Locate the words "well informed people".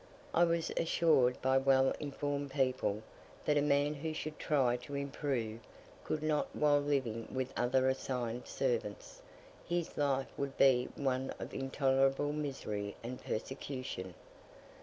1.59-3.03